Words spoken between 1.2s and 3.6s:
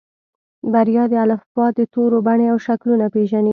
الفبا د تورو بڼې او شکلونه پېژني.